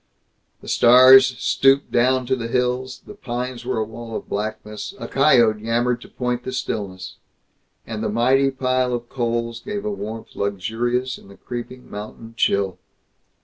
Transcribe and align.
The 0.61 0.67
stars 0.67 1.27
stooped 1.37 1.91
down 1.91 2.25
to 2.25 2.35
the 2.35 2.47
hills; 2.47 3.03
the 3.05 3.13
pines 3.13 3.63
were 3.65 3.77
a 3.77 3.83
wall 3.83 4.15
of 4.15 4.27
blackness; 4.27 4.95
a 4.99 5.07
coyote 5.07 5.61
yammered 5.63 6.01
to 6.01 6.07
point 6.07 6.41
the 6.43 6.51
stillness; 6.53 7.17
and 7.85 8.03
the 8.03 8.09
mighty 8.09 8.49
pile 8.49 8.95
of 8.95 9.09
coals 9.09 9.59
gave 9.59 9.85
a 9.85 9.91
warmth 9.91 10.35
luxurious 10.35 11.19
in 11.19 11.27
the 11.27 11.37
creeping 11.37 11.87
mountain 11.87 12.33
chill. 12.35 12.79